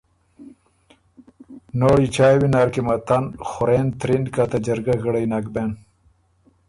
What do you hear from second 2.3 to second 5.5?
وینر قیمتاً خورېن ترِن که ته جرګۀ غِړئ نک